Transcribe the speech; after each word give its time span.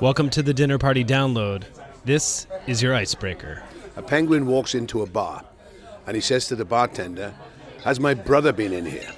Welcome 0.00 0.30
to 0.30 0.44
the 0.44 0.54
Dinner 0.54 0.78
Party 0.78 1.04
Download. 1.04 1.64
This 2.04 2.46
is 2.68 2.80
your 2.80 2.94
icebreaker. 2.94 3.64
A 3.96 4.02
penguin 4.02 4.46
walks 4.46 4.76
into 4.76 5.02
a 5.02 5.06
bar 5.06 5.44
and 6.06 6.14
he 6.14 6.20
says 6.20 6.46
to 6.46 6.54
the 6.54 6.64
bartender, 6.64 7.34
Has 7.82 7.98
my 7.98 8.14
brother 8.14 8.52
been 8.52 8.72
in 8.72 8.86
here? 8.86 9.10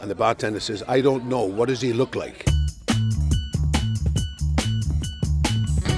And 0.00 0.10
the 0.10 0.14
bartender 0.14 0.60
says, 0.60 0.82
I 0.88 1.02
don't 1.02 1.26
know. 1.26 1.44
What 1.44 1.68
does 1.68 1.82
he 1.82 1.92
look 1.92 2.16
like? 2.16 2.46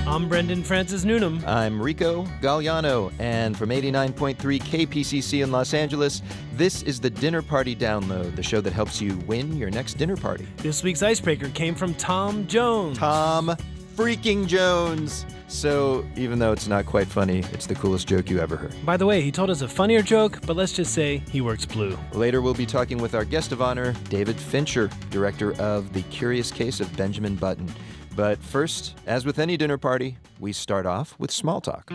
I'm 0.09 0.29
Brendan 0.29 0.64
Francis 0.64 1.04
Noonan. 1.04 1.45
I'm 1.46 1.80
Rico 1.80 2.24
Galliano, 2.40 3.12
and 3.20 3.56
from 3.56 3.68
89.3 3.68 4.36
KPCC 4.36 5.45
in 5.45 5.52
Los 5.52 5.72
Angeles, 5.72 6.22
this 6.54 6.82
is 6.82 6.98
the 6.98 7.11
Dinner 7.11 7.43
Party 7.43 7.77
Download, 7.77 8.34
the 8.34 8.43
show 8.43 8.61
that 8.61 8.72
helps 8.72 9.00
you 9.00 9.18
win 9.18 9.56
your 9.56 9.70
next 9.70 9.95
dinner 9.95 10.16
party. 10.16 10.48
This 10.56 10.82
week's 10.82 11.02
icebreaker 11.02 11.48
came 11.50 11.77
from 11.77 11.95
Tom 11.95 12.46
Jones. 12.48 12.98
Tom 12.98 13.56
freaking 13.96 14.46
Jones. 14.46 15.24
So, 15.48 16.04
even 16.16 16.38
though 16.38 16.52
it's 16.52 16.68
not 16.68 16.87
quite 16.87 17.06
funny, 17.06 17.38
it's 17.52 17.66
the 17.66 17.74
coolest 17.74 18.06
joke 18.06 18.28
you 18.28 18.38
ever 18.41 18.56
heard. 18.56 18.74
By 18.84 18.96
the 18.96 19.06
way, 19.06 19.23
he 19.23 19.32
told 19.32 19.48
us 19.48 19.62
a 19.62 19.68
funnier 19.68 20.02
joke, 20.02 20.41
but 20.46 20.54
let's 20.54 20.73
just 20.73 20.92
say 20.92 21.23
he 21.30 21.41
works 21.41 21.64
blue. 21.64 21.96
Later, 22.12 22.42
we'll 22.42 22.54
be 22.54 22.66
talking 22.66 22.98
with 22.98 23.14
our 23.14 23.24
guest 23.24 23.52
of 23.52 23.62
honor, 23.62 23.95
David 24.10 24.37
Fincher, 24.37 24.90
director 25.10 25.59
of 25.60 25.92
The 25.92 26.02
Curious 26.02 26.51
Case 26.51 26.80
of 26.80 26.95
Benjamin 26.96 27.37
Button. 27.37 27.73
But 28.14 28.38
first, 28.38 28.96
as 29.06 29.24
with 29.24 29.38
any 29.38 29.56
dinner 29.56 29.78
party, 29.78 30.18
we 30.40 30.52
start 30.52 30.84
off 30.84 31.15
with 31.18 31.30
small 31.30 31.60
talk. 31.60 31.90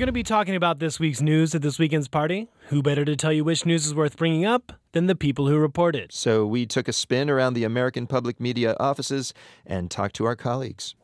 Going 0.00 0.06
to 0.06 0.12
be 0.12 0.22
talking 0.22 0.56
about 0.56 0.78
this 0.78 0.98
week's 0.98 1.20
news 1.20 1.54
at 1.54 1.60
this 1.60 1.78
weekend's 1.78 2.08
party. 2.08 2.48
Who 2.68 2.82
better 2.82 3.04
to 3.04 3.14
tell 3.16 3.34
you 3.34 3.44
which 3.44 3.66
news 3.66 3.84
is 3.84 3.94
worth 3.94 4.16
bringing 4.16 4.46
up 4.46 4.72
than 4.92 5.08
the 5.08 5.14
people 5.14 5.46
who 5.46 5.58
report 5.58 5.94
it? 5.94 6.10
So 6.10 6.46
we 6.46 6.64
took 6.64 6.88
a 6.88 6.92
spin 6.94 7.28
around 7.28 7.52
the 7.52 7.64
American 7.64 8.06
Public 8.06 8.40
Media 8.40 8.74
offices 8.80 9.34
and 9.66 9.90
talked 9.90 10.16
to 10.16 10.24
our 10.24 10.34
colleagues. 10.34 10.94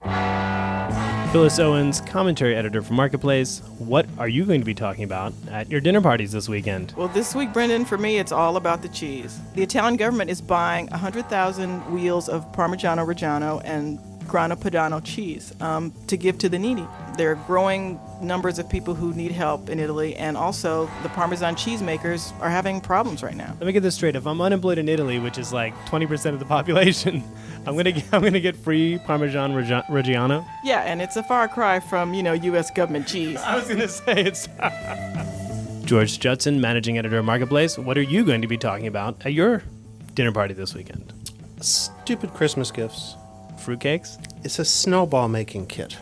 Phyllis 1.31 1.59
Owens, 1.59 2.01
commentary 2.01 2.57
editor 2.57 2.81
for 2.81 2.95
Marketplace. 2.95 3.61
What 3.77 4.07
are 4.17 4.29
you 4.29 4.47
going 4.47 4.63
to 4.63 4.65
be 4.65 4.73
talking 4.73 5.05
about 5.05 5.35
at 5.51 5.71
your 5.71 5.83
dinner 5.83 6.01
parties 6.01 6.33
this 6.33 6.49
weekend? 6.49 6.95
Well, 6.97 7.09
this 7.09 7.35
week, 7.35 7.53
Brendan, 7.53 7.85
for 7.85 7.99
me, 7.99 8.17
it's 8.17 8.33
all 8.33 8.57
about 8.57 8.81
the 8.81 8.89
cheese. 8.89 9.39
The 9.57 9.63
Italian 9.63 9.99
government 9.99 10.31
is 10.31 10.41
buying 10.41 10.87
100,000 10.87 11.93
wheels 11.93 12.31
of 12.31 12.51
Parmigiano 12.53 13.07
Reggiano 13.07 13.61
and 13.63 13.99
Grana 14.27 14.57
Padano 14.57 15.03
cheese 15.05 15.53
um, 15.61 15.93
to 16.07 16.17
give 16.17 16.39
to 16.39 16.49
the 16.49 16.59
needy. 16.59 16.87
There 17.17 17.33
are 17.33 17.37
growing 17.47 17.99
numbers 18.21 18.59
of 18.59 18.69
people 18.69 18.95
who 18.95 19.13
need 19.15 19.33
help 19.33 19.69
in 19.69 19.79
Italy, 19.79 20.15
and 20.17 20.37
also 20.37 20.91
the 21.03 21.09
Parmesan 21.11 21.57
cheesemakers 21.57 22.39
are 22.41 22.51
having 22.51 22.81
problems 22.81 23.23
right 23.23 23.37
now. 23.37 23.55
Let 23.59 23.67
me 23.67 23.73
get 23.73 23.83
this 23.83 23.95
straight. 23.95 24.17
If 24.17 24.27
I'm 24.27 24.41
unemployed 24.41 24.79
in 24.79 24.89
Italy, 24.89 25.19
which 25.19 25.39
is 25.39 25.53
like 25.53 25.75
20% 25.87 26.33
of 26.33 26.39
the 26.39 26.45
population, 26.45 27.23
I'm 27.67 27.77
gonna 27.77 27.93
get, 27.93 28.05
I'm 28.13 28.23
gonna 28.23 28.41
get 28.41 28.57
free 28.57 28.99
Parmesan 28.99 29.53
Reggiano. 29.53 30.47
Yeah, 30.65 30.81
and 30.83 31.01
it's 31.03 31.17
a 31.17 31.23
far 31.23 31.49
cry 31.49 31.81
from 31.81 32.15
you 32.15 32.23
know 32.23 32.33
U.S. 32.33 32.71
government 32.71 33.07
cheese. 33.07 33.37
I 33.41 33.57
was 33.57 33.69
gonna 33.69 33.89
say 33.89 34.25
it's. 34.25 34.49
George 35.87 36.19
Judson, 36.19 36.61
managing 36.61 36.99
editor 36.99 37.19
of 37.19 37.25
Marketplace. 37.25 37.79
What 37.79 37.97
are 37.97 38.03
you 38.03 38.25
going 38.25 38.43
to 38.43 38.49
be 38.49 38.59
talking 38.59 38.89
about 38.89 39.25
at 39.25 39.33
your 39.33 39.63
dinner 40.15 40.33
party 40.33 40.53
this 40.53 40.75
weekend? 40.75 41.13
Stupid 41.61 42.35
Christmas 42.35 42.73
gifts. 42.73 43.15
Fruitcakes? 43.57 44.19
It's 44.45 44.59
a 44.59 44.65
snowball 44.65 45.29
making 45.29 45.67
kit. 45.67 45.97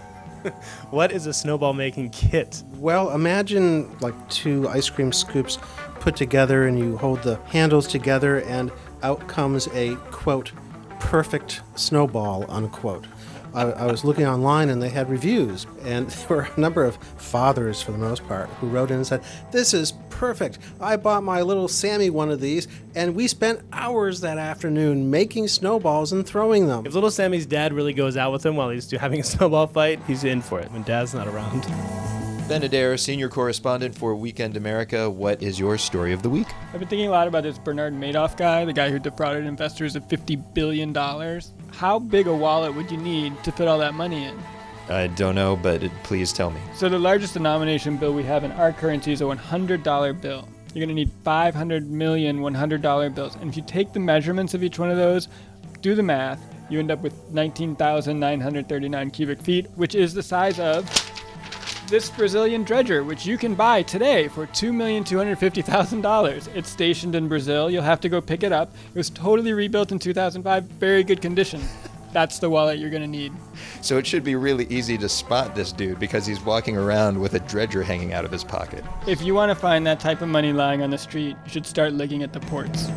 What 0.90 1.10
is 1.10 1.26
a 1.26 1.32
snowball 1.32 1.72
making 1.72 2.10
kit? 2.10 2.62
Well, 2.76 3.12
imagine 3.12 3.98
like 4.00 4.14
two 4.28 4.68
ice 4.68 4.90
cream 4.90 5.10
scoops 5.10 5.58
put 6.00 6.16
together 6.16 6.66
and 6.66 6.78
you 6.78 6.98
hold 6.98 7.22
the 7.22 7.36
handles 7.46 7.86
together 7.88 8.42
and 8.42 8.70
out 9.02 9.26
comes 9.26 9.68
a 9.68 9.96
quote 10.10 10.52
perfect 11.00 11.62
snowball 11.76 12.44
unquote. 12.50 13.06
I, 13.54 13.62
I 13.62 13.86
was 13.86 14.04
looking 14.04 14.26
online 14.26 14.68
and 14.68 14.82
they 14.82 14.88
had 14.88 15.08
reviews 15.08 15.66
and 15.84 16.08
there 16.28 16.36
were 16.36 16.48
a 16.56 16.60
number 16.60 16.84
of 16.84 16.96
fathers 17.16 17.80
for 17.80 17.92
the 17.92 17.98
most 17.98 18.26
part 18.26 18.48
who 18.60 18.68
wrote 18.68 18.90
in 18.90 18.96
and 18.96 19.06
said, 19.06 19.22
"This 19.52 19.72
is 19.74 19.92
perfect. 20.10 20.58
I 20.80 20.96
bought 20.96 21.22
my 21.22 21.42
little 21.42 21.68
Sammy 21.68 22.10
one 22.10 22.30
of 22.30 22.40
these 22.40 22.68
and 22.94 23.14
we 23.14 23.28
spent 23.28 23.60
hours 23.72 24.20
that 24.20 24.38
afternoon 24.38 25.10
making 25.10 25.48
snowballs 25.48 26.12
and 26.12 26.26
throwing 26.26 26.66
them." 26.66 26.86
If 26.86 26.94
little 26.94 27.10
Sammy's 27.10 27.46
dad 27.46 27.72
really 27.72 27.92
goes 27.92 28.16
out 28.16 28.32
with 28.32 28.44
him 28.44 28.56
while 28.56 28.70
he's 28.70 28.90
having 28.90 29.20
a 29.20 29.24
snowball 29.34 29.66
fight, 29.66 30.00
he's 30.06 30.24
in 30.24 30.42
for 30.42 30.60
it 30.60 30.70
when 30.72 30.82
dad's 30.82 31.14
not 31.14 31.28
around. 31.28 32.23
Ben 32.46 32.62
Adair, 32.62 32.98
senior 32.98 33.30
correspondent 33.30 33.94
for 33.94 34.14
Weekend 34.14 34.58
America, 34.58 35.08
what 35.08 35.42
is 35.42 35.58
your 35.58 35.78
story 35.78 36.12
of 36.12 36.22
the 36.22 36.28
week? 36.28 36.46
I've 36.74 36.78
been 36.78 36.88
thinking 36.88 37.08
a 37.08 37.10
lot 37.10 37.26
about 37.26 37.42
this 37.42 37.56
Bernard 37.56 37.94
Madoff 37.94 38.36
guy, 38.36 38.66
the 38.66 38.72
guy 38.74 38.90
who 38.90 38.98
defrauded 38.98 39.46
investors 39.46 39.96
of 39.96 40.06
$50 40.08 40.52
billion. 40.52 40.94
How 41.72 41.98
big 41.98 42.26
a 42.26 42.34
wallet 42.34 42.74
would 42.74 42.90
you 42.90 42.98
need 42.98 43.42
to 43.44 43.52
fit 43.52 43.66
all 43.66 43.78
that 43.78 43.94
money 43.94 44.24
in? 44.24 44.38
I 44.90 45.06
don't 45.06 45.34
know, 45.34 45.56
but 45.56 45.84
it, 45.84 45.92
please 46.02 46.34
tell 46.34 46.50
me. 46.50 46.60
So, 46.74 46.90
the 46.90 46.98
largest 46.98 47.32
denomination 47.32 47.96
bill 47.96 48.12
we 48.12 48.24
have 48.24 48.44
in 48.44 48.52
our 48.52 48.74
currency 48.74 49.12
is 49.12 49.22
a 49.22 49.24
$100 49.24 50.20
bill. 50.20 50.46
You're 50.74 50.84
going 50.84 50.88
to 50.88 50.94
need 50.94 51.10
500 51.24 51.90
million 51.90 52.40
$100 52.40 53.14
bills. 53.14 53.36
And 53.36 53.48
if 53.48 53.56
you 53.56 53.62
take 53.62 53.94
the 53.94 54.00
measurements 54.00 54.52
of 54.52 54.62
each 54.62 54.78
one 54.78 54.90
of 54.90 54.98
those, 54.98 55.28
do 55.80 55.94
the 55.94 56.02
math, 56.02 56.42
you 56.68 56.78
end 56.78 56.90
up 56.90 57.00
with 57.00 57.14
19,939 57.30 59.10
cubic 59.12 59.40
feet, 59.40 59.66
which 59.76 59.94
is 59.94 60.12
the 60.12 60.22
size 60.22 60.60
of 60.60 60.86
this 61.88 62.10
Brazilian 62.10 62.64
dredger, 62.64 63.04
which 63.04 63.26
you 63.26 63.38
can 63.38 63.54
buy 63.54 63.82
today 63.82 64.28
for 64.28 64.46
$2,250,000. 64.48 66.54
It's 66.54 66.70
stationed 66.70 67.14
in 67.14 67.28
Brazil. 67.28 67.70
You'll 67.70 67.82
have 67.82 68.00
to 68.00 68.08
go 68.08 68.20
pick 68.20 68.42
it 68.42 68.52
up. 68.52 68.72
It 68.94 68.98
was 68.98 69.10
totally 69.10 69.52
rebuilt 69.52 69.92
in 69.92 69.98
2005, 69.98 70.64
very 70.64 71.04
good 71.04 71.20
condition. 71.20 71.60
That's 72.12 72.38
the 72.38 72.48
wallet 72.48 72.78
you're 72.78 72.90
going 72.90 73.02
to 73.02 73.08
need. 73.08 73.32
So 73.80 73.98
it 73.98 74.06
should 74.06 74.22
be 74.22 74.36
really 74.36 74.66
easy 74.66 74.96
to 74.98 75.08
spot 75.08 75.56
this 75.56 75.72
dude 75.72 75.98
because 75.98 76.24
he's 76.24 76.40
walking 76.40 76.76
around 76.76 77.20
with 77.20 77.34
a 77.34 77.40
dredger 77.40 77.82
hanging 77.82 78.12
out 78.12 78.24
of 78.24 78.30
his 78.30 78.44
pocket. 78.44 78.84
If 79.06 79.20
you 79.20 79.34
want 79.34 79.50
to 79.50 79.56
find 79.56 79.84
that 79.86 79.98
type 79.98 80.22
of 80.22 80.28
money 80.28 80.52
lying 80.52 80.82
on 80.82 80.90
the 80.90 80.98
street, 80.98 81.36
you 81.44 81.50
should 81.50 81.66
start 81.66 81.92
looking 81.92 82.22
at 82.22 82.32
the 82.32 82.40
ports. 82.40 82.88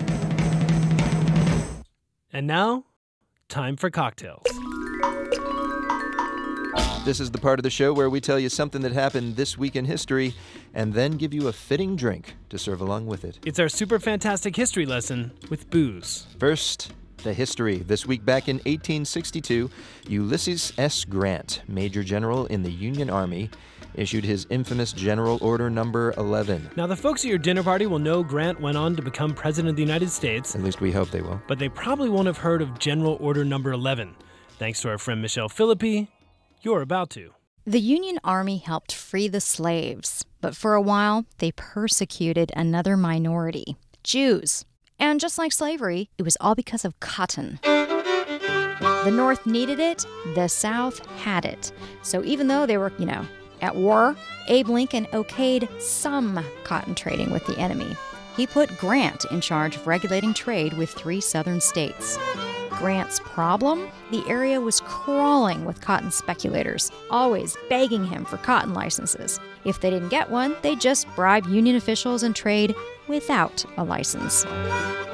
And 2.31 2.45
now, 2.45 2.85
time 3.49 3.75
for 3.75 3.89
cocktails. 3.89 4.45
This 7.07 7.21
is 7.21 7.31
the 7.31 7.37
part 7.37 7.57
of 7.57 7.63
the 7.63 7.69
show 7.69 7.93
where 7.93 8.09
we 8.09 8.19
tell 8.19 8.37
you 8.37 8.49
something 8.49 8.81
that 8.81 8.91
happened 8.91 9.37
this 9.37 9.57
week 9.57 9.77
in 9.77 9.85
history 9.85 10.35
and 10.73 10.93
then 10.93 11.13
give 11.13 11.33
you 11.33 11.47
a 11.47 11.53
fitting 11.53 11.95
drink 11.95 12.35
to 12.49 12.57
serve 12.57 12.81
along 12.81 13.05
with 13.05 13.23
it. 13.23 13.39
It's 13.45 13.59
our 13.59 13.69
super 13.69 13.97
fantastic 13.97 14.57
history 14.57 14.85
lesson 14.85 15.31
with 15.49 15.69
booze. 15.69 16.27
First, 16.37 16.91
the 17.23 17.31
history. 17.33 17.77
This 17.77 18.05
week 18.05 18.25
back 18.25 18.49
in 18.49 18.57
1862, 18.57 19.69
Ulysses 20.09 20.73
S. 20.77 21.05
Grant, 21.05 21.61
Major 21.69 22.03
General 22.03 22.45
in 22.47 22.61
the 22.63 22.71
Union 22.73 23.09
Army, 23.09 23.51
issued 23.93 24.25
his 24.25 24.45
infamous 24.49 24.91
General 24.91 25.37
Order 25.41 25.69
Number 25.69 26.13
11. 26.17 26.71
Now, 26.75 26.87
the 26.87 26.97
folks 26.97 27.23
at 27.23 27.29
your 27.29 27.39
dinner 27.39 27.63
party 27.63 27.87
will 27.87 27.99
know 27.99 28.21
Grant 28.21 28.59
went 28.59 28.75
on 28.75 28.97
to 28.97 29.01
become 29.01 29.33
President 29.33 29.69
of 29.69 29.75
the 29.77 29.81
United 29.81 30.09
States, 30.09 30.55
At 30.55 30.61
least 30.61 30.81
we 30.81 30.91
hope 30.91 31.11
they 31.11 31.21
will. 31.21 31.41
but 31.47 31.57
they 31.57 31.69
probably 31.69 32.09
won't 32.09 32.27
have 32.27 32.39
heard 32.39 32.61
of 32.61 32.77
General 32.79 33.17
Order 33.21 33.45
Number 33.45 33.71
11. 33.71 34.13
Thanks 34.59 34.81
to 34.81 34.89
our 34.89 34.97
friend 34.97 35.21
Michelle 35.21 35.47
Philippi, 35.47 36.09
you're 36.61 36.81
about 36.81 37.09
to. 37.11 37.33
The 37.65 37.79
Union 37.79 38.19
Army 38.23 38.57
helped 38.57 38.93
free 38.93 39.27
the 39.27 39.41
slaves, 39.41 40.25
but 40.41 40.55
for 40.55 40.73
a 40.73 40.81
while 40.81 41.25
they 41.39 41.51
persecuted 41.51 42.51
another 42.55 42.95
minority 42.95 43.75
Jews. 44.03 44.63
And 44.99 45.19
just 45.19 45.37
like 45.37 45.51
slavery, 45.51 46.09
it 46.17 46.23
was 46.23 46.37
all 46.39 46.55
because 46.55 46.85
of 46.85 46.99
cotton. 46.99 47.59
The 47.61 49.11
North 49.11 49.45
needed 49.45 49.79
it, 49.79 50.05
the 50.33 50.47
South 50.47 51.05
had 51.17 51.45
it. 51.45 51.71
So 52.03 52.23
even 52.23 52.47
though 52.47 52.65
they 52.65 52.77
were, 52.77 52.93
you 52.97 53.05
know, 53.05 53.25
at 53.61 53.75
war, 53.75 54.15
Abe 54.47 54.69
Lincoln 54.69 55.05
okayed 55.07 55.69
some 55.81 56.43
cotton 56.63 56.95
trading 56.95 57.31
with 57.31 57.45
the 57.45 57.57
enemy. 57.57 57.95
He 58.35 58.47
put 58.47 58.77
Grant 58.77 59.25
in 59.31 59.41
charge 59.41 59.75
of 59.75 59.87
regulating 59.87 60.33
trade 60.33 60.73
with 60.73 60.91
three 60.91 61.19
southern 61.19 61.59
states. 61.59 62.17
Grant's 62.69 63.19
problem? 63.19 63.89
The 64.11 64.23
area 64.27 64.61
was 64.61 64.81
crawling 65.07 65.63
with 65.63 65.79
cotton 65.79 66.11
speculators, 66.11 66.91
always 67.09 67.55
begging 67.69 68.03
him 68.03 68.25
for 68.25 68.35
cotton 68.35 68.73
licenses. 68.73 69.39
If 69.63 69.79
they 69.79 69.89
didn't 69.89 70.09
get 70.09 70.29
one, 70.29 70.53
they'd 70.61 70.81
just 70.81 71.07
bribe 71.15 71.45
union 71.47 71.77
officials 71.77 72.23
and 72.23 72.35
trade 72.35 72.75
without 73.07 73.63
a 73.77 73.85
license. 73.85 74.45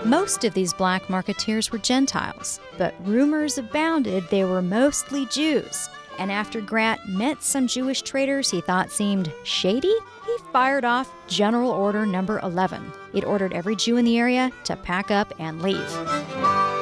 Most 0.04 0.46
of 0.46 0.56
these 0.56 0.74
black 0.74 1.04
marketeers 1.04 1.70
were 1.70 1.78
Gentiles, 1.78 2.60
but 2.80 2.96
rumors 3.06 3.60
abounded 3.60 4.28
they 4.32 4.44
were 4.44 4.64
mostly 4.64 5.28
Jews. 5.28 5.88
And 6.18 6.32
after 6.32 6.60
Grant 6.60 7.08
met 7.08 7.44
some 7.44 7.68
Jewish 7.68 8.02
traders 8.02 8.50
he 8.50 8.62
thought 8.62 8.92
seemed 8.92 9.32
shady, 9.44 9.94
he 10.26 10.38
fired 10.52 10.86
off 10.86 11.14
General 11.28 11.70
Order 11.70 12.08
Number 12.08 12.40
11. 12.40 12.84
It 13.14 13.26
ordered 13.26 13.54
every 13.54 13.76
Jew 13.76 13.98
in 13.98 14.06
the 14.06 14.18
area 14.18 14.50
to 14.64 14.76
pack 14.76 15.12
up 15.12 15.32
and 15.38 15.62
leave. 15.62 16.73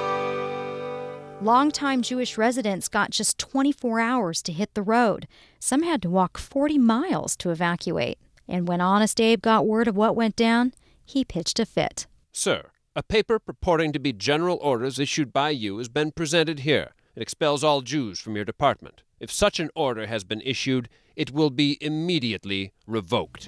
Longtime 1.44 2.04
Jewish 2.04 2.38
residents 2.38 2.88
got 2.88 3.10
just 3.10 3.40
24 3.40 4.00
hours 4.00 4.44
to 4.44 4.52
hit 4.52 4.76
the 4.76 4.84
road. 4.84 5.28
Some 5.60 5.82
had 5.82 6.00
to 6.04 6.10
walk 6.12 6.38
40 6.38 6.78
miles 6.78 7.36
to 7.38 7.50
evacuate. 7.50 8.20
And 8.48 8.68
when 8.68 8.80
Honest 8.80 9.20
Abe 9.20 9.42
got 9.42 9.66
word 9.66 9.88
of 9.88 9.98
what 9.98 10.16
went 10.16 10.36
down, 10.36 10.72
he 11.04 11.26
pitched 11.26 11.60
a 11.60 11.66
fit. 11.66 12.06
Sir, 12.32 12.70
A 12.94 13.02
paper 13.02 13.40
purporting 13.40 13.94
to 13.94 14.00
be 14.00 14.12
general 14.12 14.60
orders 14.62 15.00
issued 15.00 15.32
by 15.32 15.50
you 15.50 15.78
has 15.78 15.88
been 15.88 16.12
presented 16.12 16.60
here. 16.60 16.90
It 17.16 17.22
expels 17.22 17.64
all 17.64 17.80
Jews 17.82 18.20
from 18.20 18.36
your 18.36 18.44
department. 18.44 19.02
If 19.18 19.32
such 19.32 19.62
an 19.62 19.70
order 19.76 20.08
has 20.08 20.26
been 20.26 20.42
issued, 20.42 20.90
it 21.16 21.32
will 21.32 21.50
be 21.52 21.78
immediately 21.80 22.74
revoked. 22.86 23.48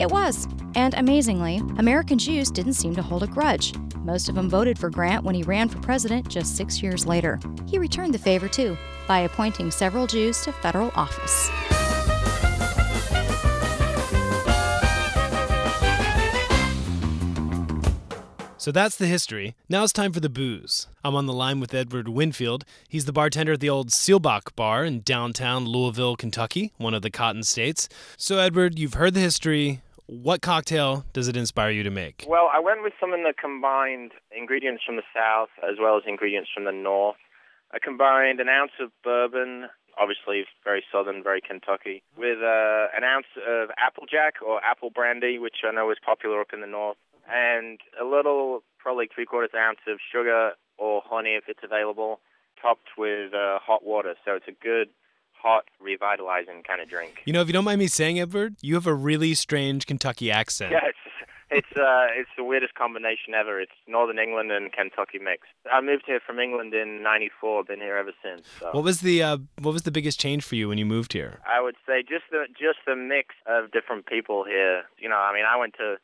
It 0.00 0.10
was. 0.10 0.48
And 0.74 0.94
amazingly, 0.94 1.58
American 1.76 2.16
Jews 2.18 2.50
didn't 2.50 2.72
seem 2.72 2.94
to 2.94 3.02
hold 3.02 3.22
a 3.22 3.26
grudge. 3.26 3.74
Most 4.02 4.28
of 4.28 4.34
them 4.34 4.50
voted 4.50 4.78
for 4.78 4.90
Grant 4.90 5.24
when 5.24 5.34
he 5.34 5.44
ran 5.44 5.68
for 5.68 5.78
president 5.78 6.28
just 6.28 6.56
six 6.56 6.82
years 6.82 7.06
later. 7.06 7.38
He 7.66 7.78
returned 7.78 8.12
the 8.12 8.18
favor, 8.18 8.48
too, 8.48 8.76
by 9.06 9.20
appointing 9.20 9.70
several 9.70 10.08
Jews 10.08 10.42
to 10.42 10.52
federal 10.52 10.90
office. 10.96 11.50
So 18.58 18.70
that's 18.70 18.94
the 18.94 19.08
history. 19.08 19.56
Now 19.68 19.82
it's 19.82 19.92
time 19.92 20.12
for 20.12 20.20
the 20.20 20.28
booze. 20.28 20.86
I'm 21.02 21.16
on 21.16 21.26
the 21.26 21.32
line 21.32 21.58
with 21.58 21.74
Edward 21.74 22.08
Winfield. 22.08 22.64
He's 22.88 23.06
the 23.06 23.12
bartender 23.12 23.54
at 23.54 23.60
the 23.60 23.68
old 23.68 23.88
Seelbach 23.88 24.54
Bar 24.54 24.84
in 24.84 25.00
downtown 25.00 25.64
Louisville, 25.64 26.14
Kentucky, 26.14 26.72
one 26.78 26.94
of 26.94 27.02
the 27.02 27.10
cotton 27.10 27.42
states. 27.42 27.88
So, 28.16 28.38
Edward, 28.38 28.78
you've 28.78 28.94
heard 28.94 29.14
the 29.14 29.20
history. 29.20 29.80
What 30.06 30.42
cocktail 30.42 31.04
does 31.12 31.28
it 31.28 31.36
inspire 31.36 31.70
you 31.70 31.82
to 31.84 31.90
make? 31.90 32.26
Well, 32.28 32.50
I 32.52 32.60
went 32.60 32.82
with 32.82 32.92
something 33.00 33.24
that 33.24 33.38
combined 33.38 34.12
ingredients 34.36 34.82
from 34.84 34.96
the 34.96 35.02
south 35.14 35.48
as 35.62 35.78
well 35.80 35.96
as 35.96 36.02
ingredients 36.06 36.50
from 36.52 36.64
the 36.64 36.72
north. 36.72 37.16
I 37.72 37.78
combined 37.78 38.40
an 38.40 38.48
ounce 38.48 38.72
of 38.80 38.90
bourbon, 39.02 39.68
obviously 39.98 40.44
very 40.64 40.84
southern, 40.92 41.22
very 41.22 41.40
Kentucky, 41.40 42.02
with 42.16 42.38
uh, 42.42 42.88
an 42.96 43.04
ounce 43.04 43.26
of 43.48 43.70
applejack 43.78 44.34
or 44.44 44.62
apple 44.62 44.90
brandy, 44.90 45.38
which 45.38 45.64
I 45.66 45.72
know 45.72 45.90
is 45.90 45.98
popular 46.04 46.40
up 46.40 46.52
in 46.52 46.60
the 46.60 46.66
north, 46.66 46.98
and 47.30 47.80
a 48.00 48.04
little, 48.04 48.62
probably 48.78 49.08
three 49.14 49.24
quarters 49.24 49.50
ounce 49.56 49.78
of 49.88 49.98
sugar 50.12 50.52
or 50.76 51.00
honey 51.04 51.30
if 51.30 51.44
it's 51.48 51.62
available, 51.62 52.20
topped 52.60 52.90
with 52.98 53.32
uh, 53.32 53.58
hot 53.58 53.84
water. 53.84 54.14
So 54.24 54.34
it's 54.34 54.48
a 54.48 54.62
good, 54.62 54.88
hot, 55.42 55.64
revitalizing 55.80 56.62
kind 56.62 56.80
of 56.80 56.88
drink. 56.88 57.22
You 57.24 57.32
know, 57.32 57.40
if 57.40 57.48
you 57.48 57.52
don't 57.52 57.64
mind 57.64 57.80
me 57.80 57.88
saying, 57.88 58.20
Edward, 58.20 58.56
you 58.60 58.74
have 58.74 58.86
a 58.86 58.94
really 58.94 59.34
strange 59.34 59.86
Kentucky 59.86 60.30
accent. 60.30 60.72
Yeah, 60.72 60.86
it's 60.86 60.98
it's 61.50 61.76
uh 61.76 62.06
it's 62.16 62.30
the 62.36 62.44
weirdest 62.44 62.74
combination 62.74 63.34
ever. 63.34 63.60
It's 63.60 63.72
Northern 63.86 64.18
England 64.18 64.50
and 64.52 64.72
Kentucky 64.72 65.18
mixed. 65.18 65.50
I 65.70 65.80
moved 65.80 66.04
here 66.06 66.20
from 66.24 66.38
England 66.38 66.72
in 66.74 67.02
'94. 67.02 67.64
Been 67.64 67.80
here 67.80 67.96
ever 67.96 68.12
since. 68.22 68.46
So. 68.60 68.70
What 68.72 68.84
was 68.84 69.00
the 69.00 69.22
uh, 69.22 69.38
what 69.60 69.72
was 69.72 69.82
the 69.82 69.90
biggest 69.90 70.18
change 70.18 70.44
for 70.44 70.54
you 70.54 70.68
when 70.68 70.78
you 70.78 70.86
moved 70.86 71.12
here? 71.12 71.40
I 71.46 71.60
would 71.60 71.76
say 71.86 72.02
just 72.02 72.24
the 72.30 72.46
just 72.48 72.78
the 72.86 72.96
mix 72.96 73.34
of 73.46 73.70
different 73.70 74.06
people 74.06 74.44
here. 74.44 74.84
You 74.98 75.08
know, 75.08 75.16
I 75.16 75.34
mean, 75.34 75.44
I 75.44 75.56
went 75.58 75.74
to 75.74 75.96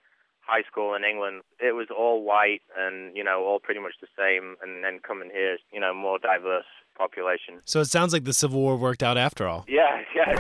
high 0.49 0.63
school 0.63 0.95
in 0.95 1.05
England. 1.05 1.43
It 1.61 1.75
was 1.75 1.89
all 1.97 2.25
white 2.25 2.63
and 2.77 3.15
you 3.17 3.23
know 3.23 3.45
all 3.45 3.61
pretty 3.61 3.81
much 3.81 3.93
the 4.01 4.09
same. 4.17 4.57
And 4.63 4.83
then 4.83 4.99
coming 5.07 5.31
here, 5.33 5.59
you 5.73 5.79
know, 5.79 5.95
more 5.95 6.19
diverse 6.19 6.65
population. 6.97 7.61
So 7.65 7.81
it 7.81 7.87
sounds 7.87 8.13
like 8.13 8.25
the 8.25 8.33
Civil 8.33 8.61
War 8.61 8.77
worked 8.77 9.03
out 9.03 9.17
after 9.17 9.47
all. 9.47 9.65
Yeah, 9.69 10.03
yeah. 10.17 10.35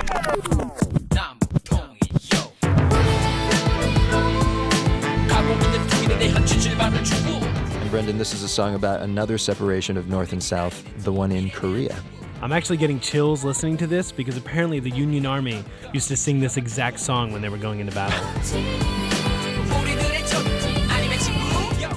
And 7.80 7.90
Brendan, 7.90 8.18
this 8.18 8.34
is 8.34 8.42
a 8.42 8.48
song 8.48 8.74
about 8.74 9.02
another 9.02 9.38
separation 9.38 9.96
of 9.96 10.08
North 10.08 10.32
and 10.32 10.42
South, 10.42 10.84
the 11.04 11.12
one 11.12 11.30
in 11.30 11.50
Korea. 11.50 12.02
I'm 12.40 12.52
actually 12.52 12.76
getting 12.76 13.00
chills 13.00 13.44
listening 13.44 13.76
to 13.78 13.86
this 13.86 14.12
because 14.12 14.36
apparently 14.36 14.78
the 14.78 14.90
Union 14.90 15.26
Army 15.26 15.64
used 15.92 16.08
to 16.08 16.16
sing 16.16 16.38
this 16.38 16.56
exact 16.56 17.00
song 17.00 17.32
when 17.32 17.42
they 17.42 17.48
were 17.48 17.58
going 17.58 17.80
into 17.80 17.92
battle. 17.92 19.44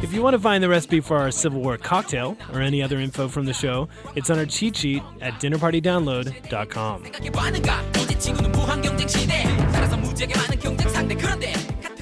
If 0.04 0.16
you 0.16 0.24
want 0.24 0.34
to 0.34 0.40
find 0.40 0.62
the 0.62 0.68
recipe 0.68 1.00
for 1.00 1.16
our 1.18 1.32
Civil 1.32 1.62
War 1.62 1.78
cocktail 1.78 2.36
or 2.52 2.60
any 2.60 2.84
other 2.84 3.00
info 3.00 3.30
from 3.30 3.46
the 3.46 3.54
show, 3.54 3.88
it's 4.16 4.30
on 4.30 4.38
our 4.40 4.46
cheat 4.46 4.76
sheet 4.76 5.02
at 5.22 5.36
dinnerpartydownload.com. 5.36 7.06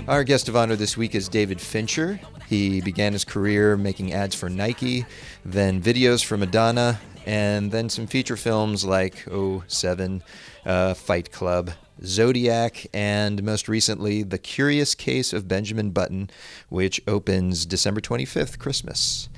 Our 0.08 0.24
guest 0.24 0.50
of 0.50 0.56
honor 0.56 0.76
this 0.76 0.98
week 0.98 1.14
is 1.14 1.30
David 1.30 1.62
Fincher. 1.62 2.20
He 2.48 2.82
began 2.82 3.14
his 3.14 3.24
career 3.24 3.78
making 3.78 4.12
ads 4.12 4.34
for 4.34 4.50
Nike, 4.50 5.06
then 5.46 5.80
videos 5.80 6.26
for 6.26 6.36
Madonna, 6.36 7.00
and 7.28 7.72
then 7.72 7.90
some 7.90 8.08
feature 8.08 8.38
films 8.38 8.84
like 8.84 9.28
Oh 9.30 9.64
Seven, 9.68 10.24
uh, 10.66 10.96
Fight 10.96 11.32
Club, 11.32 11.70
Zodiac, 12.04 12.88
and 12.94 13.44
most 13.44 13.68
recently, 13.68 14.24
The 14.24 14.38
Curious 14.38 14.96
Case 14.96 15.34
of 15.34 15.48
Benjamin 15.48 15.92
Button, 15.92 16.30
which 16.70 17.02
opens 17.08 17.66
December 17.66 18.02
25th, 18.02 18.58
Christmas. 18.60 19.30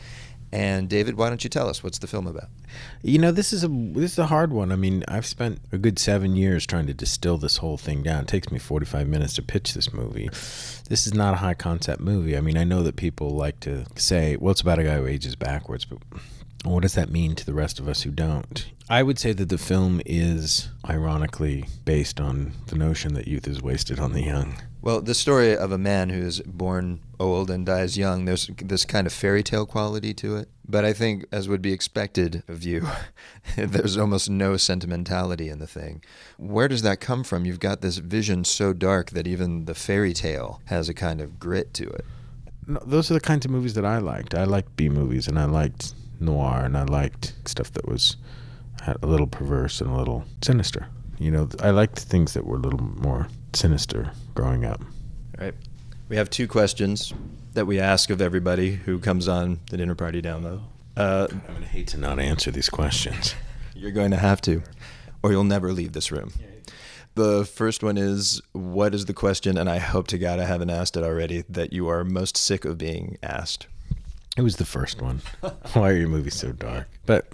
And 0.54 0.90
David, 0.90 1.16
why 1.16 1.30
don't 1.30 1.44
you 1.46 1.50
tell 1.50 1.70
us 1.70 1.82
what's 1.82 2.00
the 2.00 2.08
film 2.08 2.28
about? 2.28 2.50
You 3.02 3.20
know, 3.20 3.32
this 3.32 3.54
is 3.54 3.64
a 3.64 3.70
this 3.70 4.14
is 4.14 4.20
a 4.20 4.26
hard 4.26 4.52
one. 4.52 4.72
I 4.72 4.76
mean, 4.76 5.04
I've 5.08 5.26
spent 5.26 5.60
a 5.72 5.78
good 5.78 5.98
seven 5.98 6.36
years 6.36 6.66
trying 6.66 6.88
to 6.88 6.94
distill 6.94 7.38
this 7.38 7.58
whole 7.58 7.78
thing 7.78 8.04
down. 8.04 8.24
It 8.24 8.28
takes 8.28 8.52
me 8.52 8.60
forty 8.60 8.86
five 8.86 9.08
minutes 9.08 9.34
to 9.36 9.42
pitch 9.42 9.74
this 9.74 9.94
movie. 9.94 10.28
This 10.90 11.08
is 11.08 11.14
not 11.14 11.36
a 11.36 11.38
high 11.38 11.54
concept 11.54 12.02
movie. 12.02 12.36
I 12.36 12.42
mean, 12.42 12.58
I 12.58 12.66
know 12.66 12.84
that 12.84 12.98
people 12.98 13.30
like 13.30 13.62
to 13.62 13.86
say, 13.96 14.36
"Well, 14.36 14.52
it's 14.52 14.60
about 14.60 14.80
a 14.80 14.84
guy 14.84 14.98
who 14.98 15.08
ages 15.08 15.38
backwards," 15.38 15.86
but 15.86 16.00
what 16.64 16.82
does 16.82 16.94
that 16.94 17.10
mean 17.10 17.36
to 17.36 17.46
the 17.46 17.54
rest 17.54 17.80
of 17.80 17.88
us 17.88 18.04
who 18.04 18.12
don't? 18.12 18.68
I 18.90 19.04
would 19.04 19.18
say 19.18 19.34
that 19.34 19.50
the 19.50 19.58
film 19.58 20.02
is 20.06 20.70
ironically 20.88 21.66
based 21.86 22.20
on 22.20 22.54
the 22.68 22.76
notion 22.76 23.14
that 23.14 23.28
youth 23.28 23.48
is 23.48 23.62
wasted 23.62 24.00
on 24.00 24.14
the 24.14 24.24
young. 24.24 24.56
Well, 24.82 25.02
the 25.02 25.14
story 25.14 25.56
of 25.56 25.72
a 25.72 25.78
man 25.78 26.10
who 26.10 26.22
is 26.22 26.42
born 26.42 27.02
old 27.20 27.52
and 27.52 27.66
dies 27.66 27.98
young, 27.98 28.26
there's 28.26 28.50
this 28.58 28.84
kind 28.84 29.06
of 29.06 29.14
fairy 29.14 29.44
tale 29.44 29.66
quality 29.66 30.14
to 30.16 30.36
it. 30.38 30.50
But 30.68 30.86
I 30.86 30.94
think, 30.94 31.26
as 31.32 31.48
would 31.48 31.62
be 31.62 31.72
expected 31.72 32.44
of 32.48 32.64
you, 32.64 32.88
there's 33.56 33.98
almost 33.98 34.30
no 34.30 34.58
sentimentality 34.58 35.50
in 35.50 35.60
the 35.60 35.68
thing. 35.68 36.04
Where 36.38 36.68
does 36.68 36.82
that 36.82 37.00
come 37.00 37.24
from? 37.24 37.46
You've 37.46 37.60
got 37.60 37.82
this 37.82 37.98
vision 37.98 38.44
so 38.44 38.74
dark 38.74 39.12
that 39.12 39.28
even 39.28 39.66
the 39.66 39.76
fairy 39.76 40.14
tale 40.14 40.62
has 40.66 40.90
a 40.90 40.94
kind 40.94 41.22
of 41.22 41.40
grit 41.40 41.74
to 41.76 41.88
it. 41.88 42.06
No, 42.68 42.80
those 42.86 43.12
are 43.12 43.16
the 43.16 43.20
kinds 43.20 43.46
of 43.46 43.52
movies 43.52 43.74
that 43.76 43.86
I 43.86 44.00
liked. 44.00 44.34
I 44.34 44.46
liked 44.46 44.76
B 44.76 44.90
movies 44.90 45.28
and 45.28 45.38
I 45.38 45.46
liked 45.46 45.94
noir 46.22 46.64
and 46.64 46.78
I 46.78 46.84
liked 46.84 47.34
stuff 47.46 47.72
that 47.74 47.88
was 47.88 48.18
a 48.86 49.06
little 49.06 49.28
perverse 49.28 49.82
and 49.82 49.92
a 49.92 49.96
little 49.96 50.26
sinister. 50.42 50.88
You 51.20 51.32
know, 51.32 51.50
I 51.62 51.70
liked 51.70 52.00
things 52.00 52.34
that 52.34 52.46
were 52.46 52.58
a 52.58 52.60
little 52.60 52.82
more 52.82 53.28
sinister 53.54 54.12
growing 54.34 54.66
up. 54.66 54.82
All 55.38 55.46
right. 55.46 55.54
We 56.10 56.16
have 56.16 56.30
two 56.30 56.48
questions 56.48 57.14
that 57.54 57.66
we 57.66 57.80
ask 57.80 58.10
of 58.10 58.22
everybody 58.22 58.72
who 58.72 59.00
comes 59.00 59.28
on 59.28 59.60
the 59.70 59.78
dinner 59.78 59.96
party 59.96 60.22
download. 60.22 60.62
Uh, 60.98 61.28
I'm 61.32 61.42
going 61.48 61.62
to 61.62 61.68
hate 61.68 61.88
to 61.90 61.98
not 61.98 62.20
answer 62.20 62.52
these 62.52 62.70
questions. 62.70 63.36
You're 63.76 63.92
going 63.92 64.12
to 64.12 64.18
have 64.18 64.42
to, 64.42 64.62
or 65.24 65.32
you'll 65.32 65.44
never 65.44 65.72
leave 65.72 65.94
this 65.94 66.12
room. 66.12 66.34
The 67.16 67.46
first 67.46 67.84
one 67.84 67.98
is 67.98 68.42
What 68.52 68.94
is 68.94 69.06
the 69.06 69.14
question, 69.14 69.58
and 69.58 69.70
I 69.70 69.80
hope 69.80 70.08
to 70.08 70.18
God 70.18 70.40
I 70.40 70.46
haven't 70.46 70.70
asked 70.70 70.96
it 70.96 71.04
already, 71.04 71.44
that 71.50 71.74
you 71.74 71.88
are 71.88 72.04
most 72.04 72.38
sick 72.38 72.64
of 72.64 72.78
being 72.78 73.18
asked? 73.24 73.68
It 74.38 74.42
was 74.42 74.56
the 74.58 74.66
first 74.66 75.02
one. 75.02 75.22
Why 75.74 75.90
are 75.90 75.96
your 75.98 76.08
movies 76.08 76.36
so 76.36 76.52
dark? 76.52 76.88
But 77.06 77.28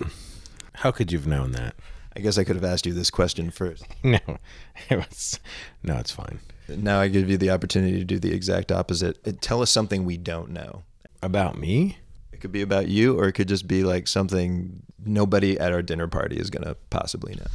how 0.74 0.92
could 0.92 1.12
you 1.12 1.18
have 1.18 1.28
known 1.28 1.52
that? 1.52 1.76
I 2.16 2.20
guess 2.20 2.38
I 2.40 2.44
could 2.44 2.56
have 2.56 2.66
asked 2.66 2.88
you 2.88 2.94
this 2.94 3.12
question 3.12 3.52
first. 3.52 3.86
No, 4.04 4.20
it 4.90 4.96
was 4.98 5.40
no. 5.84 5.98
It's 5.98 6.12
fine. 6.12 6.40
Now 6.68 7.00
I 7.00 7.08
give 7.08 7.30
you 7.30 7.38
the 7.38 7.52
opportunity 7.52 8.00
to 8.00 8.06
do 8.06 8.20
the 8.20 8.34
exact 8.34 8.72
opposite. 8.72 9.20
Uh, 9.26 9.34
Tell 9.40 9.62
us 9.62 9.70
something 9.70 10.04
we 10.06 10.18
don't 10.18 10.50
know. 10.50 10.84
About 11.22 11.58
me? 11.58 11.98
It 12.32 12.42
could 12.42 12.52
be 12.52 12.62
about 12.62 12.88
you, 12.88 13.18
or 13.20 13.28
it 13.28 13.34
could 13.34 13.48
just 13.48 13.68
be 13.68 13.84
like 13.84 14.08
something 14.08 14.84
nobody 15.04 15.60
at 15.60 15.72
our 15.72 15.82
dinner 15.82 16.08
party 16.08 16.38
is 16.38 16.50
going 16.50 16.64
to 16.64 16.76
possibly 16.90 17.34
know. 17.36 17.48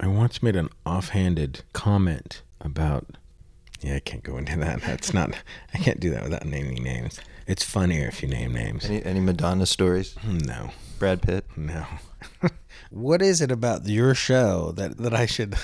I 0.00 0.06
once 0.06 0.42
made 0.42 0.56
an 0.56 0.68
offhanded 0.86 1.62
comment 1.72 2.42
about. 2.60 3.16
Yeah, 3.82 3.96
I 3.96 4.00
can't 4.00 4.22
go 4.22 4.38
into 4.38 4.58
that. 4.60 4.80
That's 4.82 5.12
not. 5.12 5.34
I 5.74 5.78
can't 5.78 5.98
do 5.98 6.10
that 6.10 6.22
without 6.22 6.46
naming 6.46 6.82
names. 6.82 7.20
It's 7.46 7.64
funnier 7.64 8.06
if 8.06 8.22
you 8.22 8.28
name 8.28 8.52
names. 8.52 8.84
Any, 8.84 9.04
any 9.04 9.20
Madonna 9.20 9.66
stories? 9.66 10.14
No. 10.24 10.70
Brad 10.98 11.20
Pitt? 11.20 11.44
No. 11.56 11.84
what 12.90 13.20
is 13.20 13.40
it 13.40 13.50
about 13.50 13.86
your 13.86 14.14
show 14.14 14.72
that, 14.76 14.98
that 14.98 15.12
I 15.12 15.26
should 15.26 15.56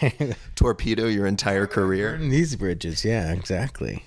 torpedo 0.56 1.06
your 1.06 1.26
entire 1.26 1.68
career? 1.68 2.16
burn 2.16 2.28
these 2.30 2.56
bridges? 2.56 3.04
Yeah, 3.04 3.32
exactly. 3.32 4.02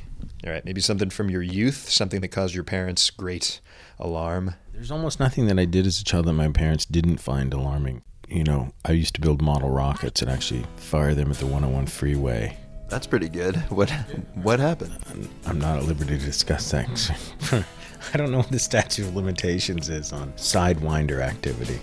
All 0.46 0.52
right, 0.52 0.66
maybe 0.66 0.82
something 0.82 1.10
from 1.10 1.30
your 1.30 1.42
youth, 1.42 1.90
something 1.90 2.20
that 2.22 2.28
caused 2.28 2.54
your 2.54 2.66
parents 2.66 3.10
great 3.10 3.62
alarm. 3.98 4.56
There's 4.74 4.92
almost 4.92 5.20
nothing 5.20 5.48
that 5.48 5.58
I 5.58 5.66
did 5.66 5.88
as 5.88 6.02
a 6.02 6.04
child 6.04 6.26
that 6.26 6.34
my 6.34 6.50
parents 6.50 6.86
didn't 6.86 7.18
find 7.18 7.54
alarming. 7.54 8.04
You 8.28 8.44
know, 8.44 8.72
I 8.84 8.92
used 8.92 9.16
to 9.16 9.22
build 9.22 9.42
model 9.42 9.70
rockets 9.70 10.22
and 10.22 10.30
actually 10.30 10.66
fire 10.76 11.14
them 11.14 11.32
at 11.32 11.38
the 11.38 11.46
101 11.46 11.88
freeway. 11.88 12.58
That's 12.90 13.06
pretty 13.06 13.30
good. 13.30 13.58
What 13.70 13.90
what 14.36 14.60
happened? 14.60 14.98
I'm 15.46 15.60
not 15.60 15.78
at 15.78 15.84
liberty 15.84 16.18
to 16.18 16.26
discuss 16.26 16.72
that. 16.72 17.12
I 18.14 18.18
don't 18.18 18.32
know 18.32 18.38
what 18.38 18.50
the 18.52 18.60
statute 18.60 19.08
of 19.08 19.16
limitations 19.16 19.90
is 19.90 20.14
on 20.14 20.32
sidewinder 20.34 21.20
activity. 21.20 21.80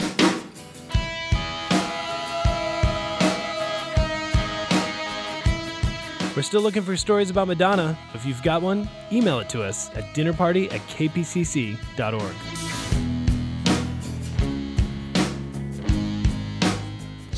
We're 6.35 6.43
still 6.43 6.63
looking 6.63 6.83
for 6.83 6.97
stories 6.97 7.31
about 7.31 7.47
Madonna. 7.47 7.97
If 8.13 8.27
you've 8.27 8.43
got 8.43 8.61
one, 8.61 8.89
email 9.13 9.39
it 9.39 9.49
to 9.51 9.63
us 9.63 9.91
at 9.91 10.15
dinnerparty 10.15 10.73
at 10.73 10.81
kpcc.org. 10.89 12.64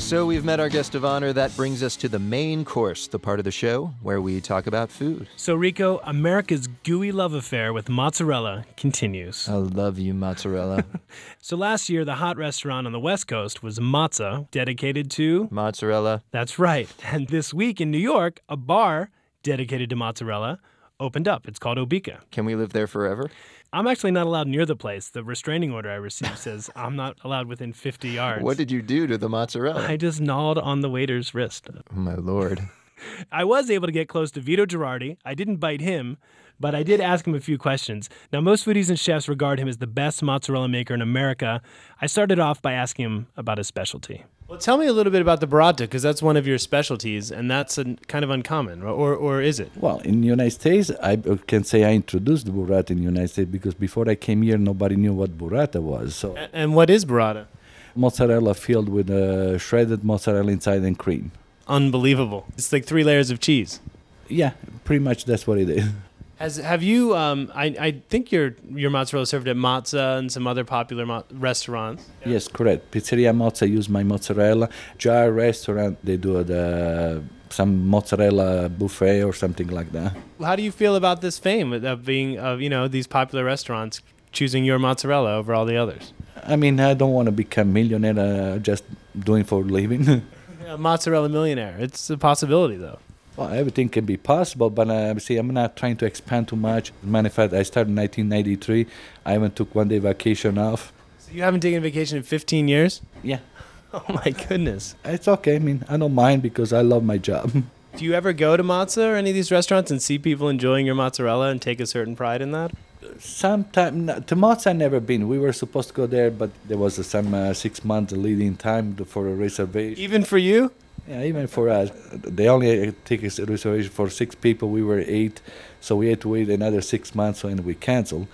So 0.07 0.25
we've 0.25 0.45
met 0.45 0.61
our 0.61 0.69
guest 0.69 0.95
of 0.95 1.03
honor. 1.03 1.33
That 1.33 1.53
brings 1.57 1.83
us 1.83 1.97
to 1.97 2.07
the 2.07 2.17
main 2.17 2.63
course, 2.63 3.09
the 3.09 3.19
part 3.19 3.39
of 3.39 3.43
the 3.43 3.51
show 3.51 3.87
where 4.01 4.21
we 4.21 4.39
talk 4.39 4.65
about 4.65 4.89
food. 4.89 5.27
So, 5.35 5.53
Rico, 5.53 5.99
America's 6.05 6.67
gooey 6.85 7.11
love 7.11 7.33
affair 7.33 7.73
with 7.73 7.89
mozzarella 7.89 8.63
continues. 8.77 9.49
I 9.49 9.55
love 9.55 9.99
you, 9.99 10.13
mozzarella. 10.13 10.85
So, 11.41 11.57
last 11.57 11.89
year, 11.89 12.05
the 12.05 12.15
hot 12.15 12.37
restaurant 12.37 12.87
on 12.87 12.93
the 12.93 13.01
West 13.01 13.27
Coast 13.27 13.61
was 13.61 13.79
Mozza, 13.79 14.49
dedicated 14.51 15.11
to. 15.11 15.49
mozzarella. 15.51 16.23
That's 16.31 16.57
right. 16.57 16.89
And 17.03 17.27
this 17.27 17.53
week 17.53 17.81
in 17.81 17.91
New 17.91 17.97
York, 17.97 18.39
a 18.47 18.55
bar 18.55 19.09
dedicated 19.43 19.89
to 19.89 19.97
mozzarella 19.97 20.59
opened 20.99 21.27
up. 21.27 21.47
It's 21.47 21.59
called 21.59 21.77
Obika. 21.77 22.19
Can 22.31 22.45
we 22.45 22.55
live 22.55 22.73
there 22.73 22.87
forever? 22.87 23.29
I'm 23.73 23.87
actually 23.87 24.11
not 24.11 24.25
allowed 24.27 24.47
near 24.47 24.65
the 24.65 24.75
place. 24.75 25.09
The 25.09 25.23
restraining 25.23 25.71
order 25.71 25.89
I 25.91 25.95
received 25.95 26.37
says 26.37 26.69
I'm 26.75 26.95
not 26.95 27.17
allowed 27.23 27.47
within 27.47 27.73
50 27.73 28.09
yards. 28.09 28.43
What 28.43 28.57
did 28.57 28.71
you 28.71 28.81
do 28.81 29.07
to 29.07 29.17
the 29.17 29.29
mozzarella? 29.29 29.85
I 29.87 29.97
just 29.97 30.21
gnawed 30.21 30.57
on 30.57 30.81
the 30.81 30.89
waiter's 30.89 31.33
wrist. 31.33 31.67
oh, 31.75 31.81
my 31.95 32.15
lord. 32.15 32.61
I 33.31 33.43
was 33.43 33.69
able 33.69 33.87
to 33.87 33.91
get 33.91 34.09
close 34.09 34.31
to 34.31 34.41
Vito 34.41 34.65
Girardi. 34.65 35.17
I 35.23 35.35
didn't 35.35 35.57
bite 35.57 35.81
him, 35.81 36.17
but 36.59 36.73
I 36.75 36.83
did 36.83 36.99
ask 37.01 37.25
him 37.27 37.35
a 37.35 37.39
few 37.39 37.57
questions. 37.57 38.09
Now, 38.33 38.41
most 38.41 38.65
foodies 38.65 38.89
and 38.89 38.99
chefs 38.99 39.27
regard 39.29 39.59
him 39.59 39.67
as 39.67 39.77
the 39.77 39.87
best 39.87 40.21
mozzarella 40.23 40.67
maker 40.67 40.93
in 40.93 41.01
America. 41.01 41.61
I 42.01 42.07
started 42.07 42.39
off 42.39 42.61
by 42.61 42.73
asking 42.73 43.05
him 43.05 43.27
about 43.37 43.57
his 43.57 43.67
specialty. 43.67 44.23
Well, 44.47 44.57
tell 44.57 44.77
me 44.77 44.87
a 44.87 44.93
little 44.93 45.11
bit 45.11 45.21
about 45.21 45.41
the 45.41 45.47
burrata, 45.47 45.79
because 45.79 46.01
that's 46.01 46.21
one 46.21 46.37
of 46.37 46.47
your 46.47 46.57
specialties, 46.57 47.31
and 47.31 47.51
that's 47.51 47.77
a, 47.77 47.83
kind 48.07 48.23
of 48.23 48.29
uncommon, 48.29 48.81
or, 48.81 49.13
or 49.13 49.41
is 49.41 49.59
it? 49.59 49.69
Well, 49.75 49.99
in 49.99 50.21
the 50.21 50.27
United 50.27 50.51
States, 50.51 50.89
I 51.03 51.17
can 51.47 51.65
say 51.65 51.83
I 51.83 51.91
introduced 51.93 52.45
the 52.45 52.53
burrata 52.53 52.91
in 52.91 52.97
the 52.99 53.03
United 53.03 53.27
States 53.29 53.49
because 53.51 53.73
before 53.73 54.07
I 54.09 54.15
came 54.15 54.41
here, 54.43 54.57
nobody 54.57 54.95
knew 54.95 55.11
what 55.13 55.37
burrata 55.37 55.81
was. 55.81 56.15
So, 56.15 56.35
A- 56.37 56.49
And 56.55 56.75
what 56.75 56.89
is 56.89 57.03
burrata? 57.03 57.47
mozzarella 57.95 58.53
filled 58.53 58.87
with 58.89 59.09
uh, 59.09 59.57
shredded 59.57 60.03
mozzarella 60.03 60.51
inside 60.51 60.81
and 60.83 60.97
cream. 60.97 61.31
Unbelievable. 61.67 62.45
It's 62.57 62.71
like 62.71 62.85
three 62.85 63.03
layers 63.03 63.29
of 63.31 63.39
cheese. 63.39 63.81
Yeah, 64.29 64.51
pretty 64.85 65.03
much 65.03 65.25
that's 65.25 65.45
what 65.45 65.57
it 65.57 65.69
is. 65.69 65.85
Has 66.37 66.57
have 66.57 66.83
you? 66.83 67.15
Um, 67.15 67.51
I 67.55 67.65
I 67.79 68.01
think 68.09 68.31
your 68.31 68.55
your 68.69 68.89
mozzarella 68.91 69.25
served 69.25 69.47
at 69.47 69.55
Mozza 69.55 70.17
and 70.19 70.31
some 70.31 70.45
other 70.45 70.63
popular 70.63 71.05
mo- 71.05 71.23
restaurants. 71.31 72.05
Yes, 72.25 72.47
correct. 72.47 72.91
Pizzeria 72.91 73.33
Mozza 73.35 73.67
use 73.67 73.89
my 73.89 74.03
mozzarella. 74.03 74.69
Jar 74.97 75.31
restaurant 75.31 75.97
they 76.03 76.17
do 76.17 76.43
the 76.43 77.23
some 77.49 77.87
mozzarella 77.87 78.69
buffet 78.69 79.23
or 79.23 79.33
something 79.33 79.67
like 79.67 79.91
that. 79.93 80.15
How 80.39 80.55
do 80.55 80.61
you 80.61 80.71
feel 80.71 80.95
about 80.95 81.21
this 81.21 81.39
fame 81.39 81.73
of 81.73 82.05
being 82.05 82.37
of 82.37 82.61
you 82.61 82.69
know 82.69 82.87
these 82.87 83.07
popular 83.07 83.43
restaurants 83.43 84.01
choosing 84.31 84.63
your 84.63 84.77
mozzarella 84.77 85.35
over 85.37 85.53
all 85.55 85.65
the 85.65 85.77
others? 85.77 86.13
I 86.43 86.55
mean, 86.55 86.79
I 86.79 86.93
don't 86.93 87.13
want 87.13 87.25
to 87.25 87.31
become 87.31 87.73
millionaire 87.73 88.19
uh, 88.19 88.59
just 88.59 88.83
doing 89.17 89.43
for 89.43 89.61
a 89.61 89.65
living. 89.65 90.21
A 90.67 90.77
mozzarella 90.77 91.29
millionaire. 91.29 91.77
It's 91.79 92.09
a 92.09 92.17
possibility 92.17 92.75
though. 92.75 92.99
Well, 93.37 93.49
everything 93.49 93.87
can 93.89 94.03
be 94.03 94.17
possible, 94.17 94.71
but 94.71 94.89
uh, 94.89 95.19
see, 95.19 95.37
I'm 95.37 95.47
not 95.53 95.77
trying 95.77 95.95
to 95.97 96.05
expand 96.07 96.47
too 96.47 96.55
much. 96.55 96.89
As 96.89 97.03
a 97.03 97.05
matter 97.05 97.27
of 97.27 97.33
fact, 97.33 97.53
I 97.53 97.61
started 97.61 97.91
in 97.91 97.95
1993. 97.95 98.87
I 99.25 99.35
even 99.35 99.51
took 99.51 99.75
one 99.75 99.87
day 99.89 99.99
vacation 99.99 100.57
off. 100.57 100.91
So 101.19 101.31
you 101.31 101.43
haven't 101.43 101.61
taken 101.61 101.77
a 101.77 101.81
vacation 101.81 102.17
in 102.17 102.23
15 102.23 102.67
years? 102.67 103.01
Yeah. 103.23 103.39
Oh 103.93 104.03
my 104.09 104.31
goodness. 104.31 104.95
It's 105.05 105.29
okay. 105.29 105.55
I 105.55 105.59
mean, 105.59 105.85
I 105.87 105.95
don't 105.95 106.13
mind 106.13 106.41
because 106.41 106.73
I 106.73 106.81
love 106.81 107.05
my 107.05 107.17
job. 107.17 107.51
Do 107.95 108.03
you 108.03 108.13
ever 108.13 108.33
go 108.33 108.57
to 108.57 108.61
Mozza 108.61 109.13
or 109.13 109.15
any 109.15 109.29
of 109.29 109.33
these 109.33 109.49
restaurants 109.49 109.89
and 109.89 110.01
see 110.01 110.19
people 110.19 110.49
enjoying 110.49 110.85
your 110.85 110.93
mozzarella 110.93 111.49
and 111.49 111.61
take 111.61 111.79
a 111.79 111.85
certain 111.85 112.13
pride 112.13 112.41
in 112.41 112.51
that? 112.51 112.71
Sometime 113.17 114.07
to 114.07 114.35
Mozza 114.35 114.67
I 114.67 114.73
never 114.73 114.99
been. 114.99 115.29
We 115.29 115.39
were 115.39 115.53
supposed 115.53 115.87
to 115.87 115.93
go 115.93 116.05
there, 116.05 116.29
but 116.29 116.49
there 116.67 116.77
was 116.77 117.03
some 117.07 117.33
uh, 117.33 117.53
six 117.53 117.85
months 117.85 118.11
leading 118.11 118.57
time 118.57 118.93
for 119.05 119.25
a 119.29 119.33
reservation. 119.33 119.97
Even 120.03 120.25
for 120.25 120.37
you? 120.37 120.73
Yeah, 121.07 121.23
even 121.23 121.47
for 121.47 121.69
us, 121.69 121.89
they 122.11 122.49
only 122.49 122.89
uh, 122.89 122.91
take 123.05 123.21
reservation 123.21 123.89
for 123.89 124.09
six 124.09 124.35
people. 124.35 124.69
We 124.69 124.83
were 124.83 124.99
eight, 124.99 125.41
so 125.79 125.95
we 125.95 126.09
had 126.09 126.19
to 126.21 126.29
wait 126.29 126.49
another 126.49 126.81
six 126.81 127.15
months, 127.15 127.43
and 127.43 127.61
we 127.61 127.75
canceled. 127.75 128.27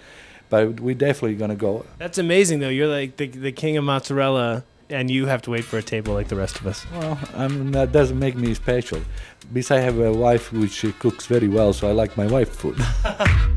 But 0.50 0.80
we 0.80 0.94
definitely 0.94 1.36
gonna 1.36 1.56
go. 1.56 1.86
That's 1.98 2.18
amazing 2.18 2.60
though. 2.60 2.70
You're 2.70 2.88
like 2.88 3.18
the, 3.18 3.27
the 3.27 3.51
king 3.51 3.77
of 3.77 3.84
mozzarella 3.84 4.63
and 4.89 5.10
you 5.10 5.25
have 5.25 5.42
to 5.44 5.50
wait 5.50 5.63
for 5.63 5.77
a 5.77 5.84
table 5.84 6.13
like 6.13 6.27
the 6.27 6.36
rest 6.36 6.60
of 6.60 6.68
us. 6.68 6.86
Well, 6.92 7.18
I 7.36 7.48
mean, 7.48 7.72
that 7.72 7.92
doesn't 7.92 8.20
make 8.20 8.36
me 8.36 8.53
special. 8.53 9.01
Besides, 9.51 9.82
I 9.82 9.86
have 9.86 10.00
a 10.00 10.13
wife 10.13 10.51
which 10.53 10.86
uh, 10.86 10.92
cooks 11.00 11.25
very 11.25 11.48
well, 11.48 11.74
so 11.74 11.89
I 11.89 11.92
like 11.92 12.15
my 12.18 12.27
wife 12.27 12.50
food. 12.50 12.77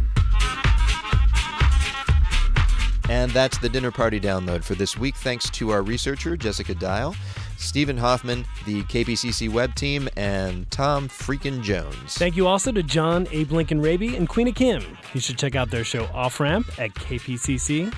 And 3.08 3.30
that's 3.30 3.56
the 3.58 3.68
dinner 3.68 3.92
party 3.92 4.18
download 4.18 4.64
for 4.64 4.75
this 4.75 4.96
week. 4.96 5.14
Thanks 5.14 5.49
to 5.50 5.70
our 5.70 5.82
researcher, 5.82 6.37
Jessica 6.37 6.75
Dial, 6.75 7.14
Stephen 7.56 7.96
Hoffman, 7.96 8.44
the 8.66 8.82
KPCC 8.84 9.50
web 9.50 9.75
team, 9.75 10.08
and 10.16 10.70
Tom 10.70 11.08
Freakin' 11.08 11.62
Jones. 11.62 12.14
Thank 12.14 12.36
you 12.36 12.46
also 12.46 12.72
to 12.72 12.82
John, 12.82 13.26
Abe 13.30 13.52
Lincoln 13.52 13.80
Rabe, 13.80 14.16
and 14.16 14.28
Queena 14.28 14.54
Kim. 14.54 14.82
You 15.14 15.20
should 15.20 15.38
check 15.38 15.54
out 15.54 15.70
their 15.70 15.84
show 15.84 16.04
Off 16.14 16.40
Ramp 16.40 16.66
at 16.78 16.94
kpcc.org. 16.94 17.90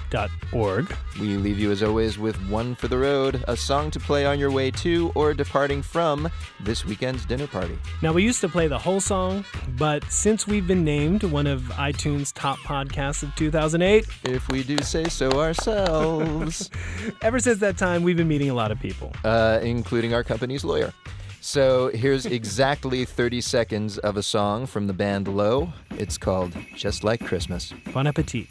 We 1.20 1.36
leave 1.36 1.58
you, 1.58 1.70
as 1.72 1.82
always, 1.82 2.18
with 2.18 2.36
One 2.48 2.74
for 2.74 2.88
the 2.88 2.98
Road, 2.98 3.44
a 3.48 3.56
song 3.56 3.90
to 3.90 4.00
play 4.00 4.24
on 4.24 4.38
your 4.38 4.50
way 4.50 4.70
to 4.72 5.10
or 5.14 5.34
departing 5.34 5.82
from 5.82 6.30
this 6.60 6.84
weekend's 6.84 7.24
dinner 7.24 7.46
party. 7.48 7.76
Now, 8.02 8.12
we 8.12 8.22
used 8.22 8.40
to 8.42 8.48
play 8.48 8.68
the 8.68 8.78
whole 8.78 9.00
song, 9.00 9.44
but 9.76 10.04
since 10.10 10.46
we've 10.46 10.66
been 10.66 10.84
named 10.84 11.24
one 11.24 11.46
of 11.48 11.62
iTunes' 11.72 12.32
top 12.32 12.58
podcasts 12.58 13.22
of 13.22 13.34
2008, 13.34 14.06
If 14.24 14.48
we 14.48 14.62
do 14.62 14.78
say 14.78 15.04
so 15.04 15.30
ourselves, 15.40 16.70
ever 17.22 17.40
since 17.40 17.58
that 17.60 17.76
time, 17.76 18.02
we've 18.02 18.16
been 18.16 18.28
meeting 18.28 18.50
a 18.50 18.54
lot 18.54 18.70
of 18.70 18.78
people. 18.78 19.12
uh, 19.24 19.47
Uh, 19.48 19.60
including 19.60 20.12
our 20.12 20.22
company's 20.22 20.62
lawyer. 20.62 20.92
So 21.40 21.90
here's 21.94 22.26
exactly 22.40 23.06
30 23.06 23.40
seconds 23.40 23.96
of 23.98 24.18
a 24.18 24.22
song 24.22 24.66
from 24.66 24.86
the 24.86 24.92
band 24.92 25.26
Low. 25.26 25.72
It's 25.92 26.18
called 26.18 26.54
Just 26.74 27.02
Like 27.02 27.24
Christmas. 27.24 27.72
Bon 27.94 28.06
appetit. 28.06 28.46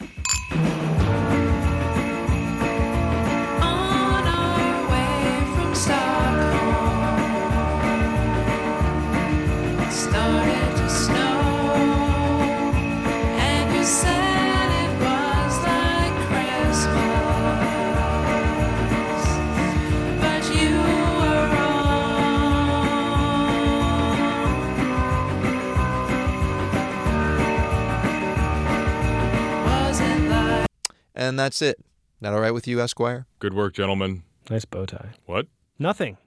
And 31.28 31.38
that's 31.38 31.62
it. 31.62 31.78
That 32.22 32.34
all 32.34 32.40
right 32.40 32.54
with 32.54 32.68
you, 32.68 32.80
Esquire? 32.80 33.28
Good 33.40 33.54
work, 33.54 33.74
gentlemen. 33.74 34.24
Nice 34.50 34.64
bow 34.64 34.86
tie. 34.86 35.10
What? 35.26 35.48
Nothing. 35.78 36.18